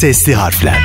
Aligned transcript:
Sesli 0.00 0.34
harfler. 0.34 0.78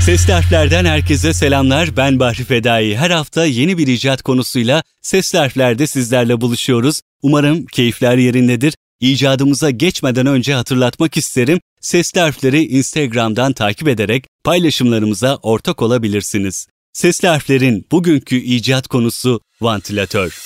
Sesli 0.00 0.32
harflerden 0.32 0.84
herkese 0.84 1.32
selamlar. 1.32 1.96
Ben 1.96 2.20
Bahri 2.20 2.44
Fedai. 2.44 2.96
Her 2.96 3.10
hafta 3.10 3.46
yeni 3.46 3.78
bir 3.78 3.86
icat 3.86 4.22
konusuyla 4.22 4.82
sesli 5.02 5.38
harflerde 5.38 5.86
sizlerle 5.86 6.40
buluşuyoruz. 6.40 7.00
Umarım 7.22 7.66
keyifler 7.66 8.16
yerindedir. 8.16 8.74
İcadımıza 9.00 9.70
geçmeden 9.70 10.26
önce 10.26 10.54
hatırlatmak 10.54 11.16
isterim. 11.16 11.60
Sesli 11.80 12.20
harfleri 12.20 12.64
Instagram'dan 12.64 13.52
takip 13.52 13.88
ederek 13.88 14.24
paylaşımlarımıza 14.44 15.36
ortak 15.36 15.82
olabilirsiniz. 15.82 16.66
Sesli 16.92 17.28
harflerin 17.28 17.86
bugünkü 17.92 18.36
icat 18.36 18.88
konusu 18.88 19.40
vantilatör. 19.60 20.38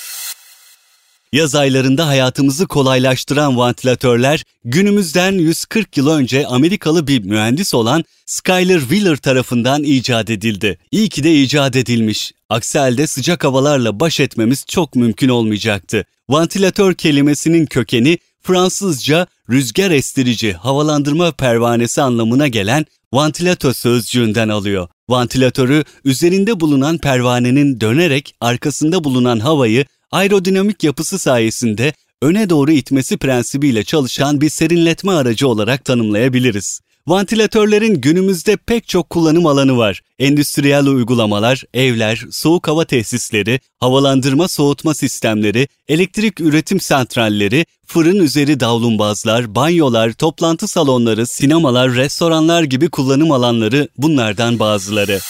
Yaz 1.32 1.54
aylarında 1.54 2.06
hayatımızı 2.06 2.66
kolaylaştıran 2.66 3.56
vantilatörler 3.56 4.44
günümüzden 4.64 5.32
140 5.32 5.96
yıl 5.96 6.08
önce 6.08 6.46
Amerikalı 6.46 7.06
bir 7.06 7.24
mühendis 7.24 7.74
olan 7.74 8.04
Skyler 8.26 8.80
Wheeler 8.80 9.16
tarafından 9.16 9.82
icat 9.82 10.30
edildi. 10.30 10.78
İyi 10.90 11.08
ki 11.08 11.24
de 11.24 11.34
icat 11.34 11.76
edilmiş. 11.76 12.32
Aksi 12.48 12.78
halde 12.78 13.06
sıcak 13.06 13.44
havalarla 13.44 14.00
baş 14.00 14.20
etmemiz 14.20 14.64
çok 14.68 14.94
mümkün 14.94 15.28
olmayacaktı. 15.28 16.04
Vantilatör 16.28 16.94
kelimesinin 16.94 17.66
kökeni 17.66 18.18
Fransızca 18.42 19.26
rüzgar 19.50 19.90
estirici 19.90 20.52
havalandırma 20.52 21.32
pervanesi 21.32 22.02
anlamına 22.02 22.48
gelen 22.48 22.86
vantilatör 23.12 23.72
sözcüğünden 23.72 24.48
alıyor. 24.48 24.88
Vantilatörü 25.08 25.84
üzerinde 26.04 26.60
bulunan 26.60 26.98
pervanenin 26.98 27.80
dönerek 27.80 28.34
arkasında 28.40 29.04
bulunan 29.04 29.40
havayı 29.40 29.84
aerodinamik 30.12 30.84
yapısı 30.84 31.18
sayesinde 31.18 31.92
öne 32.22 32.50
doğru 32.50 32.70
itmesi 32.72 33.16
prensibiyle 33.16 33.84
çalışan 33.84 34.40
bir 34.40 34.50
serinletme 34.50 35.12
aracı 35.12 35.48
olarak 35.48 35.84
tanımlayabiliriz. 35.84 36.80
Vantilatörlerin 37.06 38.00
günümüzde 38.00 38.56
pek 38.56 38.88
çok 38.88 39.10
kullanım 39.10 39.46
alanı 39.46 39.76
var. 39.76 40.00
Endüstriyel 40.18 40.86
uygulamalar, 40.86 41.64
evler, 41.74 42.24
soğuk 42.30 42.68
hava 42.68 42.84
tesisleri, 42.84 43.60
havalandırma 43.80 44.48
soğutma 44.48 44.94
sistemleri, 44.94 45.68
elektrik 45.88 46.40
üretim 46.40 46.80
santralleri, 46.80 47.66
fırın 47.86 48.18
üzeri 48.18 48.60
davlumbazlar, 48.60 49.54
banyolar, 49.54 50.12
toplantı 50.12 50.68
salonları, 50.68 51.26
sinemalar, 51.26 51.94
restoranlar 51.94 52.62
gibi 52.62 52.90
kullanım 52.90 53.32
alanları 53.32 53.88
bunlardan 53.98 54.58
bazıları. 54.58 55.20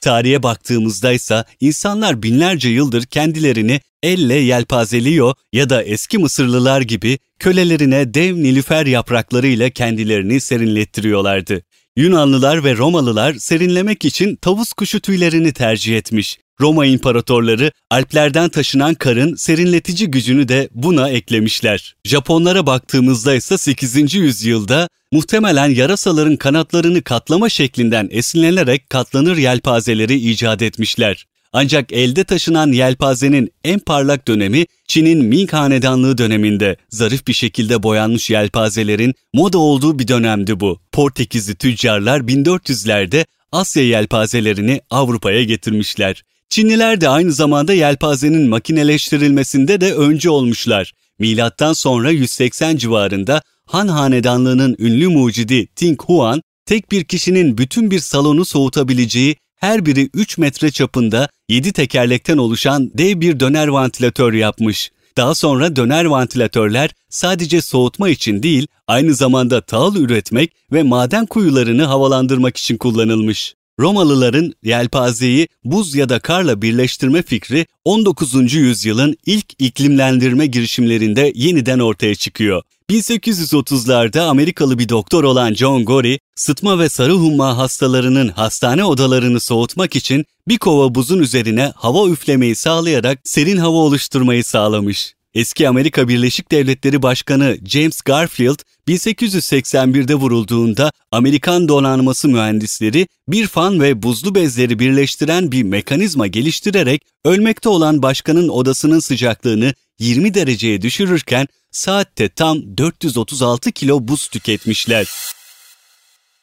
Tarihe 0.00 0.42
baktığımızda 0.42 1.12
ise 1.12 1.44
insanlar 1.60 2.22
binlerce 2.22 2.68
yıldır 2.68 3.02
kendilerini 3.02 3.80
elle 4.02 4.34
yelpazeliyor 4.34 5.34
ya 5.52 5.70
da 5.70 5.82
eski 5.82 6.18
Mısırlılar 6.18 6.80
gibi 6.80 7.18
kölelerine 7.38 8.14
dev 8.14 8.36
nilüfer 8.36 8.86
yapraklarıyla 8.86 9.70
kendilerini 9.70 10.40
serinlettiriyorlardı. 10.40 11.62
Yunanlılar 11.96 12.64
ve 12.64 12.76
Romalılar 12.76 13.34
serinlemek 13.34 14.04
için 14.04 14.36
tavus 14.36 14.72
kuşu 14.72 15.00
tüylerini 15.00 15.52
tercih 15.52 15.96
etmiş. 15.96 16.38
Roma 16.60 16.86
imparatorları 16.86 17.72
Alplerden 17.90 18.48
taşınan 18.48 18.94
karın 18.94 19.34
serinletici 19.34 20.10
gücünü 20.10 20.48
de 20.48 20.68
buna 20.74 21.08
eklemişler. 21.08 21.96
Japonlara 22.04 22.66
baktığımızda 22.66 23.34
ise 23.34 23.58
8. 23.58 24.14
yüzyılda 24.14 24.88
muhtemelen 25.12 25.68
yarasaların 25.68 26.36
kanatlarını 26.36 27.02
katlama 27.02 27.48
şeklinden 27.48 28.08
esinlenerek 28.10 28.90
katlanır 28.90 29.36
yelpazeleri 29.36 30.14
icat 30.14 30.62
etmişler. 30.62 31.26
Ancak 31.52 31.92
elde 31.92 32.24
taşınan 32.24 32.72
yelpazenin 32.72 33.52
en 33.64 33.78
parlak 33.78 34.28
dönemi 34.28 34.66
Çin'in 34.88 35.24
Ming 35.24 35.52
Hanedanlığı 35.52 36.18
döneminde 36.18 36.76
zarif 36.88 37.26
bir 37.26 37.32
şekilde 37.32 37.82
boyanmış 37.82 38.30
yelpazelerin 38.30 39.14
moda 39.34 39.58
olduğu 39.58 39.98
bir 39.98 40.08
dönemdi 40.08 40.60
bu. 40.60 40.80
Portekizli 40.92 41.54
tüccarlar 41.54 42.20
1400'lerde 42.20 43.24
Asya 43.52 43.82
yelpazelerini 43.82 44.80
Avrupa'ya 44.90 45.44
getirmişler. 45.44 46.22
Çinliler 46.50 47.00
de 47.00 47.08
aynı 47.08 47.32
zamanda 47.32 47.72
yelpazenin 47.72 48.48
makineleştirilmesinde 48.48 49.80
de 49.80 49.94
önce 49.94 50.30
olmuşlar. 50.30 50.92
Milattan 51.18 51.72
sonra 51.72 52.10
180 52.10 52.76
civarında 52.76 53.42
Han 53.66 53.88
Hanedanlığı'nın 53.88 54.76
ünlü 54.78 55.08
mucidi 55.08 55.66
Ting 55.66 56.02
Huan, 56.02 56.42
tek 56.66 56.92
bir 56.92 57.04
kişinin 57.04 57.58
bütün 57.58 57.90
bir 57.90 57.98
salonu 57.98 58.44
soğutabileceği 58.44 59.36
her 59.56 59.86
biri 59.86 60.10
3 60.14 60.38
metre 60.38 60.70
çapında 60.70 61.28
7 61.48 61.72
tekerlekten 61.72 62.38
oluşan 62.38 62.90
dev 62.94 63.20
bir 63.20 63.40
döner 63.40 63.68
vantilatör 63.68 64.32
yapmış. 64.32 64.90
Daha 65.16 65.34
sonra 65.34 65.76
döner 65.76 66.04
vantilatörler 66.04 66.90
sadece 67.08 67.62
soğutma 67.62 68.08
için 68.08 68.42
değil, 68.42 68.66
aynı 68.86 69.14
zamanda 69.14 69.60
tahıl 69.60 69.96
üretmek 69.96 70.52
ve 70.72 70.82
maden 70.82 71.26
kuyularını 71.26 71.84
havalandırmak 71.84 72.56
için 72.56 72.76
kullanılmış. 72.76 73.54
Romalıların 73.80 74.52
yelpazeyi 74.62 75.48
buz 75.64 75.94
ya 75.94 76.08
da 76.08 76.18
karla 76.18 76.62
birleştirme 76.62 77.22
fikri 77.22 77.66
19. 77.84 78.54
yüzyılın 78.54 79.16
ilk 79.26 79.46
iklimlendirme 79.58 80.46
girişimlerinde 80.46 81.32
yeniden 81.34 81.78
ortaya 81.78 82.14
çıkıyor. 82.14 82.62
1830'larda 82.90 84.20
Amerikalı 84.20 84.78
bir 84.78 84.88
doktor 84.88 85.24
olan 85.24 85.54
John 85.54 85.84
Gorey, 85.84 86.18
sıtma 86.34 86.78
ve 86.78 86.88
sarı 86.88 87.12
humma 87.12 87.58
hastalarının 87.58 88.28
hastane 88.28 88.84
odalarını 88.84 89.40
soğutmak 89.40 89.96
için 89.96 90.24
bir 90.48 90.58
kova 90.58 90.94
buzun 90.94 91.18
üzerine 91.18 91.72
hava 91.76 92.08
üflemeyi 92.08 92.54
sağlayarak 92.54 93.18
serin 93.24 93.56
hava 93.56 93.76
oluşturmayı 93.76 94.44
sağlamış. 94.44 95.14
Eski 95.34 95.68
Amerika 95.68 96.08
Birleşik 96.08 96.52
Devletleri 96.52 97.02
Başkanı 97.02 97.58
James 97.64 98.00
Garfield 98.00 98.58
1881'de 98.88 100.14
vurulduğunda 100.14 100.92
Amerikan 101.12 101.68
donanması 101.68 102.28
mühendisleri 102.28 103.06
bir 103.28 103.46
fan 103.46 103.80
ve 103.80 104.02
buzlu 104.02 104.34
bezleri 104.34 104.78
birleştiren 104.78 105.52
bir 105.52 105.62
mekanizma 105.62 106.26
geliştirerek 106.26 107.02
ölmekte 107.24 107.68
olan 107.68 108.02
başkanın 108.02 108.48
odasının 108.48 108.98
sıcaklığını 108.98 109.74
20 109.98 110.34
dereceye 110.34 110.82
düşürürken 110.82 111.46
saatte 111.70 112.28
tam 112.28 112.76
436 112.78 113.72
kilo 113.72 114.08
buz 114.08 114.28
tüketmişler. 114.28 115.08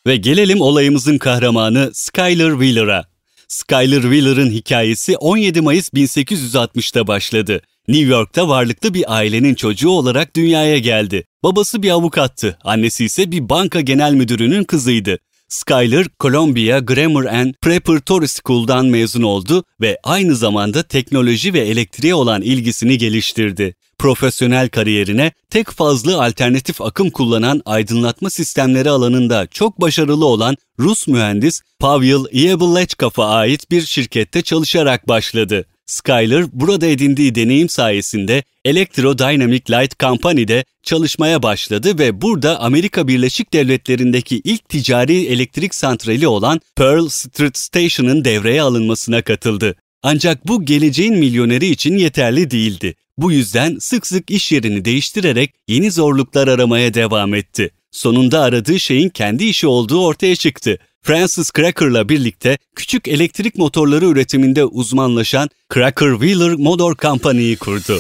Ve 0.08 0.18
gelelim 0.18 0.62
olayımızın 0.62 1.18
kahramanı 1.18 1.92
Skyler 1.94 2.52
Wheeler'a. 2.52 3.06
Skyler 3.48 4.02
Wheeler'ın 4.02 4.52
hikayesi 4.52 5.18
17 5.18 5.62
Mayıs 5.62 5.90
1860'da 5.90 7.08
başladı. 7.08 7.62
New 7.88 8.12
York'ta 8.14 8.48
varlıklı 8.48 8.94
bir 8.94 9.16
ailenin 9.16 9.56
çocuğu 9.56 9.90
olarak 9.90 10.36
dünyaya 10.36 10.78
geldi. 10.78 11.24
Babası 11.44 11.84
bir 11.84 11.90
avukattı, 11.90 12.58
annesi 12.64 13.06
ise 13.06 13.31
bir 13.31 13.50
banka 13.50 13.81
genel 13.81 14.14
müdürünün 14.14 14.64
kızıydı. 14.64 15.18
Skyler, 15.50 16.06
Columbia 16.20 16.80
Grammar 16.80 17.25
and 17.25 17.53
Preparatory 17.62 18.28
School'dan 18.28 18.86
mezun 18.86 19.22
oldu 19.22 19.64
ve 19.81 19.98
aynı 20.03 20.36
zamanda 20.36 20.84
teknoloji 20.84 21.53
ve 21.53 21.59
elektriğe 21.59 22.16
olan 22.16 22.42
ilgisini 22.42 22.98
geliştirdi. 22.98 23.75
Profesyonel 23.98 24.69
kariyerine 24.69 25.31
tek 25.50 25.69
fazlı 25.69 26.24
alternatif 26.24 26.81
akım 26.81 27.09
kullanan 27.09 27.62
aydınlatma 27.66 28.30
sistemleri 28.30 28.90
alanında 28.90 29.48
çok 29.52 29.81
başarılı 29.81 30.25
olan 30.25 30.56
Rus 30.80 31.08
mühendis 31.08 31.62
Pavel 31.80 32.25
Yeblechkov'a 32.31 33.28
ait 33.28 33.72
bir 33.72 33.81
şirkette 33.81 34.42
çalışarak 34.42 35.08
başladı. 35.08 35.66
Skyler 35.88 36.46
burada 36.53 36.88
edindiği 36.88 37.36
deneyim 37.36 37.70
sayesinde 37.70 38.44
Electro 38.66 39.18
Dynamic 39.18 39.62
Light 39.69 40.00
Company'de 40.00 40.66
çalışmaya 40.84 41.44
başladı 41.44 42.00
ve 42.00 42.22
burada 42.22 42.60
Amerika 42.60 43.07
Birleşik 43.07 43.54
Devletleri'ndeki 43.54 44.42
ilk 44.44 44.69
ticari 44.69 45.25
elektrik 45.25 45.75
santrali 45.75 46.28
olan 46.28 46.62
Pearl 46.75 47.07
Street 47.07 47.57
Station'ın 47.57 48.25
devreye 48.25 48.62
alınmasına 48.62 49.22
katıldı. 49.22 49.75
Ancak 50.04 50.48
bu 50.48 50.66
geleceğin 50.66 51.18
milyoneri 51.18 51.68
için 51.68 51.98
yeterli 51.98 52.51
değildi. 52.51 52.95
Bu 53.18 53.31
yüzden 53.31 53.78
sık 53.80 54.07
sık 54.07 54.31
iş 54.31 54.51
yerini 54.51 54.86
değiştirerek 54.86 55.54
yeni 55.68 55.92
zorluklar 55.92 56.48
aramaya 56.48 56.94
devam 56.94 57.34
etti. 57.34 57.72
Sonunda 57.92 58.42
aradığı 58.42 58.80
şeyin 58.80 59.10
kendi 59.10 59.45
işi 59.45 59.68
olduğu 59.68 60.06
ortaya 60.06 60.36
çıktı. 60.36 60.80
Francis 61.07 61.51
Cracker'la 61.57 62.09
birlikte 62.09 62.57
küçük 62.75 63.07
elektrik 63.07 63.57
motorları 63.57 64.06
üretiminde 64.06 64.65
uzmanlaşan 64.65 65.50
Cracker 65.74 66.12
Wheeler 66.12 66.54
Motor 66.54 66.95
Company'yi 66.95 67.57
kurdu. 67.57 68.00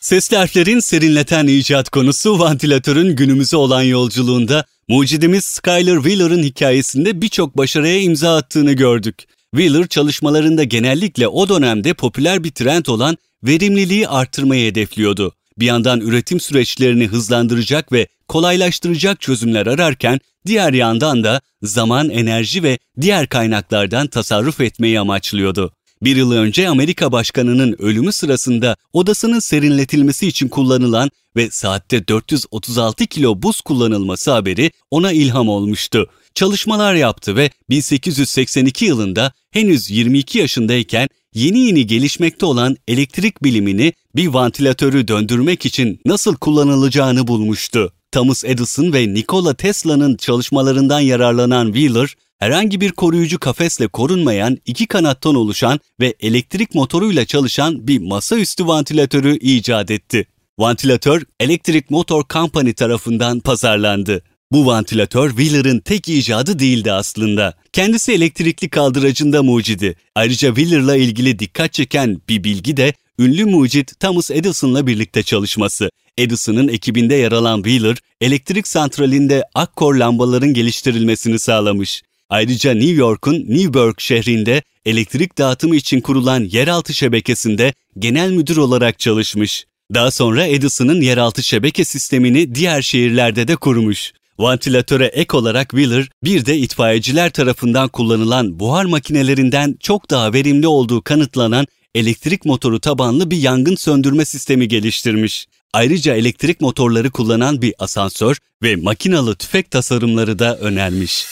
Sesli 0.00 0.36
harflerin 0.36 0.80
serinleten 0.80 1.46
icat 1.46 1.90
konusu 1.90 2.38
vantilatörün 2.38 3.16
günümüze 3.16 3.56
olan 3.56 3.82
yolculuğunda 3.82 4.64
mucidimiz 4.88 5.44
Skyler 5.44 5.96
Wheeler'ın 5.96 6.42
hikayesinde 6.42 7.22
birçok 7.22 7.56
başarıya 7.56 8.00
imza 8.00 8.36
attığını 8.36 8.72
gördük. 8.72 9.24
Wheeler 9.54 9.86
çalışmalarında 9.86 10.64
genellikle 10.64 11.28
o 11.28 11.48
dönemde 11.48 11.94
popüler 11.94 12.44
bir 12.44 12.50
trend 12.50 12.86
olan 12.86 13.16
verimliliği 13.42 14.08
arttırmayı 14.08 14.70
hedefliyordu. 14.70 15.32
Bir 15.58 15.66
yandan 15.66 16.00
üretim 16.00 16.40
süreçlerini 16.40 17.06
hızlandıracak 17.06 17.92
ve 17.92 18.06
kolaylaştıracak 18.28 19.20
çözümler 19.20 19.66
ararken 19.66 20.20
diğer 20.48 20.72
yandan 20.72 21.24
da 21.24 21.40
zaman, 21.62 22.10
enerji 22.10 22.62
ve 22.62 22.78
diğer 23.00 23.28
kaynaklardan 23.28 24.06
tasarruf 24.06 24.60
etmeyi 24.60 25.00
amaçlıyordu. 25.00 25.72
Bir 26.02 26.16
yıl 26.16 26.32
önce 26.32 26.68
Amerika 26.68 27.12
Başkanı'nın 27.12 27.76
ölümü 27.78 28.12
sırasında 28.12 28.76
odasının 28.92 29.38
serinletilmesi 29.38 30.26
için 30.26 30.48
kullanılan 30.48 31.10
ve 31.36 31.50
saatte 31.50 32.08
436 32.08 33.06
kilo 33.06 33.42
buz 33.42 33.60
kullanılması 33.60 34.30
haberi 34.30 34.70
ona 34.90 35.12
ilham 35.12 35.48
olmuştu. 35.48 36.10
Çalışmalar 36.34 36.94
yaptı 36.94 37.36
ve 37.36 37.50
1882 37.70 38.84
yılında 38.84 39.32
henüz 39.50 39.90
22 39.90 40.38
yaşındayken 40.38 41.08
yeni 41.34 41.58
yeni 41.58 41.86
gelişmekte 41.86 42.46
olan 42.46 42.76
elektrik 42.88 43.44
bilimini 43.44 43.92
bir 44.16 44.26
vantilatörü 44.26 45.08
döndürmek 45.08 45.66
için 45.66 46.00
nasıl 46.04 46.36
kullanılacağını 46.36 47.26
bulmuştu. 47.26 47.92
Thomas 48.12 48.44
Edison 48.44 48.92
ve 48.92 49.14
Nikola 49.14 49.54
Tesla'nın 49.54 50.16
çalışmalarından 50.16 51.00
yararlanan 51.00 51.72
Wheeler, 51.72 52.14
herhangi 52.38 52.80
bir 52.80 52.92
koruyucu 52.92 53.38
kafesle 53.38 53.88
korunmayan 53.88 54.58
iki 54.66 54.86
kanattan 54.86 55.34
oluşan 55.34 55.80
ve 56.00 56.14
elektrik 56.20 56.74
motoruyla 56.74 57.24
çalışan 57.24 57.88
bir 57.88 57.98
masaüstü 57.98 58.66
vantilatörü 58.66 59.38
icat 59.38 59.90
etti. 59.90 60.26
Vantilatör 60.58 61.22
Electric 61.40 61.86
Motor 61.90 62.22
Company 62.30 62.72
tarafından 62.72 63.40
pazarlandı. 63.40 64.22
Bu 64.52 64.66
vantilatör 64.66 65.28
Wheeler'ın 65.28 65.80
tek 65.80 66.08
icadı 66.08 66.58
değildi 66.58 66.92
aslında. 66.92 67.54
Kendisi 67.72 68.12
elektrikli 68.12 68.68
kaldıracında 68.68 69.42
mucidi. 69.42 69.96
Ayrıca 70.14 70.54
Wheeler'la 70.54 70.96
ilgili 70.96 71.38
dikkat 71.38 71.72
çeken 71.72 72.20
bir 72.28 72.44
bilgi 72.44 72.76
de 72.76 72.92
ünlü 73.18 73.44
mucit 73.44 74.00
Thomas 74.00 74.30
Edison'la 74.30 74.86
birlikte 74.86 75.22
çalışması. 75.22 75.90
Edison'ın 76.18 76.68
ekibinde 76.68 77.14
yer 77.14 77.32
alan 77.32 77.62
Wheeler, 77.62 77.96
elektrik 78.20 78.68
santralinde 78.68 79.44
akkor 79.54 79.94
lambaların 79.94 80.54
geliştirilmesini 80.54 81.38
sağlamış. 81.38 82.02
Ayrıca 82.30 82.74
New 82.74 82.92
York'un 82.92 83.44
Newburgh 83.48 84.00
şehrinde 84.00 84.62
elektrik 84.86 85.38
dağıtımı 85.38 85.76
için 85.76 86.00
kurulan 86.00 86.44
yeraltı 86.44 86.94
şebekesinde 86.94 87.72
genel 87.98 88.30
müdür 88.30 88.56
olarak 88.56 88.98
çalışmış. 88.98 89.64
Daha 89.94 90.10
sonra 90.10 90.46
Edison'ın 90.46 91.00
yeraltı 91.00 91.42
şebeke 91.42 91.84
sistemini 91.84 92.54
diğer 92.54 92.82
şehirlerde 92.82 93.48
de 93.48 93.56
kurmuş. 93.56 94.12
Vantilatöre 94.38 95.06
ek 95.06 95.36
olarak 95.36 95.70
Wheeler 95.70 96.08
bir 96.24 96.46
de 96.46 96.58
itfaiyeciler 96.58 97.30
tarafından 97.30 97.88
kullanılan 97.88 98.60
buhar 98.60 98.84
makinelerinden 98.84 99.76
çok 99.80 100.10
daha 100.10 100.32
verimli 100.32 100.66
olduğu 100.66 101.02
kanıtlanan 101.02 101.66
elektrik 101.98 102.44
motoru 102.44 102.80
tabanlı 102.80 103.30
bir 103.30 103.36
yangın 103.36 103.76
söndürme 103.76 104.24
sistemi 104.24 104.68
geliştirmiş. 104.68 105.46
Ayrıca 105.72 106.14
elektrik 106.14 106.60
motorları 106.60 107.10
kullanan 107.10 107.62
bir 107.62 107.74
asansör 107.78 108.36
ve 108.62 108.76
makinalı 108.76 109.36
tüfek 109.36 109.70
tasarımları 109.70 110.38
da 110.38 110.58
önermiş. 110.58 111.26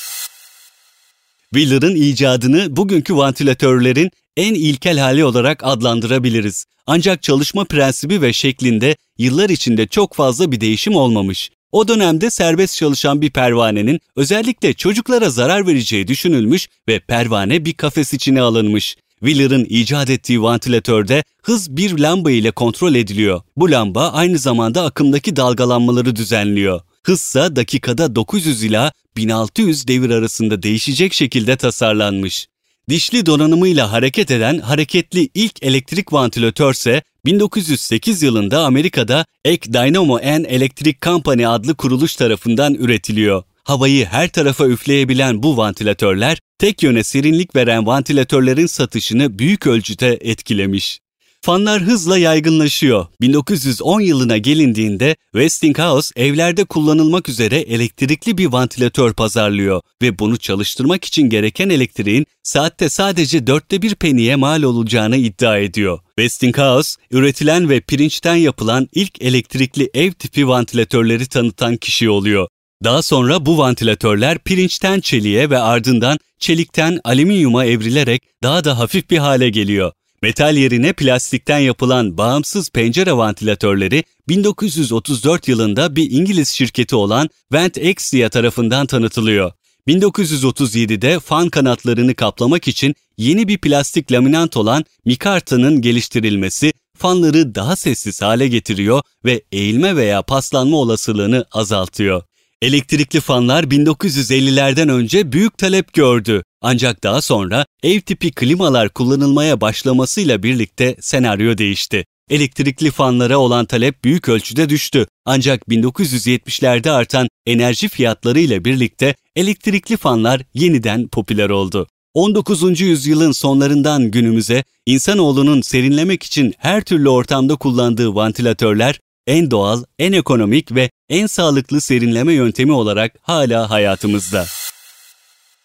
Wheeler'ın 1.54 1.96
icadını 1.96 2.76
bugünkü 2.76 3.16
vantilatörlerin 3.16 4.10
en 4.36 4.54
ilkel 4.54 4.98
hali 4.98 5.24
olarak 5.24 5.60
adlandırabiliriz. 5.64 6.64
Ancak 6.86 7.22
çalışma 7.22 7.64
prensibi 7.64 8.22
ve 8.22 8.32
şeklinde 8.32 8.96
yıllar 9.18 9.50
içinde 9.50 9.86
çok 9.86 10.14
fazla 10.14 10.52
bir 10.52 10.60
değişim 10.60 10.96
olmamış. 10.96 11.50
O 11.72 11.88
dönemde 11.88 12.30
serbest 12.30 12.76
çalışan 12.76 13.20
bir 13.20 13.30
pervanenin 13.30 14.00
özellikle 14.16 14.74
çocuklara 14.74 15.30
zarar 15.30 15.66
vereceği 15.66 16.08
düşünülmüş 16.08 16.68
ve 16.88 17.00
pervane 17.00 17.64
bir 17.64 17.74
kafes 17.74 18.14
içine 18.14 18.40
alınmış. 18.40 18.96
Wheeler'ın 19.20 19.64
icat 19.64 20.10
ettiği 20.10 20.42
vantilatörde 20.42 21.24
hız 21.42 21.76
bir 21.76 21.98
lamba 21.98 22.30
ile 22.30 22.50
kontrol 22.50 22.94
ediliyor. 22.94 23.40
Bu 23.56 23.70
lamba 23.70 24.12
aynı 24.12 24.38
zamanda 24.38 24.84
akımdaki 24.84 25.36
dalgalanmaları 25.36 26.16
düzenliyor. 26.16 26.80
Hızsa 27.02 27.56
dakikada 27.56 28.16
900 28.16 28.64
ila 28.64 28.92
1600 29.16 29.88
devir 29.88 30.10
arasında 30.10 30.62
değişecek 30.62 31.12
şekilde 31.14 31.56
tasarlanmış. 31.56 32.46
Dişli 32.88 33.26
donanımıyla 33.26 33.92
hareket 33.92 34.30
eden 34.30 34.58
hareketli 34.58 35.28
ilk 35.34 35.62
elektrik 35.62 36.12
vantilatör 36.12 36.72
ise 36.72 37.02
1908 37.24 38.22
yılında 38.22 38.64
Amerika'da 38.64 39.24
Ek 39.44 39.72
Dynamo 39.72 40.16
and 40.16 40.44
Electric 40.44 40.98
Company 41.02 41.46
adlı 41.46 41.74
kuruluş 41.74 42.16
tarafından 42.16 42.74
üretiliyor. 42.74 43.42
Havayı 43.66 44.04
her 44.04 44.28
tarafa 44.28 44.66
üfleyebilen 44.66 45.42
bu 45.42 45.56
vantilatörler 45.56 46.38
tek 46.58 46.82
yöne 46.82 47.04
serinlik 47.04 47.56
veren 47.56 47.86
vantilatörlerin 47.86 48.66
satışını 48.66 49.38
büyük 49.38 49.66
ölçüde 49.66 50.18
etkilemiş. 50.20 51.00
Fanlar 51.42 51.82
hızla 51.82 52.18
yaygınlaşıyor. 52.18 53.06
1910 53.20 54.00
yılına 54.00 54.36
gelindiğinde 54.36 55.16
Westinghouse 55.32 56.12
evlerde 56.16 56.64
kullanılmak 56.64 57.28
üzere 57.28 57.56
elektrikli 57.56 58.38
bir 58.38 58.46
vantilatör 58.46 59.12
pazarlıyor 59.12 59.80
ve 60.02 60.18
bunu 60.18 60.36
çalıştırmak 60.36 61.04
için 61.04 61.22
gereken 61.22 61.70
elektriğin 61.70 62.26
saatte 62.42 62.88
sadece 62.88 63.46
dörtte 63.46 63.82
bir 63.82 63.94
peniye 63.94 64.36
mal 64.36 64.62
olacağını 64.62 65.16
iddia 65.16 65.58
ediyor. 65.58 65.98
Westinghouse, 66.18 67.00
üretilen 67.10 67.68
ve 67.68 67.80
pirinçten 67.80 68.36
yapılan 68.36 68.88
ilk 68.92 69.22
elektrikli 69.22 69.90
ev 69.94 70.12
tipi 70.12 70.48
vantilatörleri 70.48 71.26
tanıtan 71.26 71.76
kişi 71.76 72.10
oluyor. 72.10 72.48
Daha 72.84 73.02
sonra 73.02 73.46
bu 73.46 73.58
vantilatörler 73.58 74.38
pirinçten 74.38 75.00
çeliğe 75.00 75.50
ve 75.50 75.58
ardından 75.58 76.18
çelikten 76.38 77.00
alüminyuma 77.04 77.64
evrilerek 77.64 78.22
daha 78.42 78.64
da 78.64 78.78
hafif 78.78 79.10
bir 79.10 79.18
hale 79.18 79.50
geliyor. 79.50 79.92
Metal 80.22 80.56
yerine 80.56 80.92
plastikten 80.92 81.58
yapılan 81.58 82.18
bağımsız 82.18 82.70
pencere 82.70 83.12
vantilatörleri 83.12 84.04
1934 84.28 85.48
yılında 85.48 85.96
bir 85.96 86.10
İngiliz 86.10 86.48
şirketi 86.48 86.96
olan 86.96 87.30
Ventexia 87.52 88.28
tarafından 88.28 88.86
tanıtılıyor. 88.86 89.52
1937'de 89.88 91.20
fan 91.20 91.48
kanatlarını 91.48 92.14
kaplamak 92.14 92.68
için 92.68 92.94
yeni 93.18 93.48
bir 93.48 93.58
plastik 93.58 94.12
laminant 94.12 94.56
olan 94.56 94.84
mikartanın 95.04 95.80
geliştirilmesi 95.80 96.72
fanları 96.98 97.54
daha 97.54 97.76
sessiz 97.76 98.22
hale 98.22 98.48
getiriyor 98.48 99.02
ve 99.24 99.42
eğilme 99.52 99.96
veya 99.96 100.22
paslanma 100.22 100.76
olasılığını 100.76 101.44
azaltıyor. 101.52 102.22
Elektrikli 102.62 103.20
fanlar 103.20 103.64
1950'lerden 103.64 104.88
önce 104.88 105.32
büyük 105.32 105.58
talep 105.58 105.92
gördü. 105.92 106.42
Ancak 106.62 107.02
daha 107.02 107.22
sonra 107.22 107.66
ev 107.82 108.00
tipi 108.00 108.30
klimalar 108.30 108.88
kullanılmaya 108.88 109.60
başlamasıyla 109.60 110.42
birlikte 110.42 110.96
senaryo 111.00 111.58
değişti. 111.58 112.04
Elektrikli 112.30 112.90
fanlara 112.90 113.38
olan 113.38 113.66
talep 113.66 114.04
büyük 114.04 114.28
ölçüde 114.28 114.68
düştü. 114.68 115.06
Ancak 115.24 115.62
1970'lerde 115.68 116.90
artan 116.90 117.28
enerji 117.46 117.88
fiyatları 117.88 118.40
ile 118.40 118.64
birlikte 118.64 119.14
elektrikli 119.36 119.96
fanlar 119.96 120.42
yeniden 120.54 121.08
popüler 121.08 121.50
oldu. 121.50 121.86
19. 122.14 122.80
yüzyılın 122.80 123.32
sonlarından 123.32 124.10
günümüze 124.10 124.64
insanoğlunun 124.86 125.60
serinlemek 125.60 126.22
için 126.22 126.54
her 126.58 126.84
türlü 126.84 127.08
ortamda 127.08 127.56
kullandığı 127.56 128.14
vantilatörler 128.14 129.00
en 129.26 129.50
doğal, 129.50 129.84
en 129.98 130.12
ekonomik 130.12 130.74
ve 130.74 130.90
en 131.08 131.26
sağlıklı 131.26 131.80
serinleme 131.80 132.32
yöntemi 132.32 132.72
olarak 132.72 133.12
hala 133.22 133.70
hayatımızda. 133.70 134.46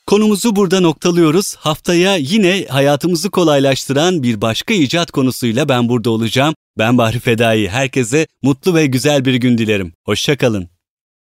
Konumuzu 0.07 0.55
burada 0.55 0.79
noktalıyoruz. 0.79 1.55
Haftaya 1.55 2.15
yine 2.15 2.65
hayatımızı 2.69 3.29
kolaylaştıran 3.29 4.23
bir 4.23 4.41
başka 4.41 4.73
icat 4.73 5.11
konusuyla 5.11 5.69
ben 5.69 5.89
burada 5.89 6.09
olacağım. 6.09 6.55
Ben 6.77 6.97
Bahri 6.97 7.19
Fedai. 7.19 7.67
Herkese 7.67 8.27
mutlu 8.43 8.75
ve 8.75 8.85
güzel 8.85 9.25
bir 9.25 9.35
gün 9.35 9.57
dilerim. 9.57 9.93
Hoşçakalın. 10.05 10.69